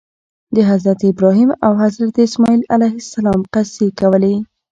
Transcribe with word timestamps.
د 0.55 0.57
حضرت 0.71 0.99
ابراهیم 1.11 1.49
او 1.65 1.71
حضرت 1.83 2.15
اسماعیل 2.27 2.61
علیهم 2.73 2.99
السلام 3.03 3.39
قصې 3.53 3.87
کولې. 3.99 4.35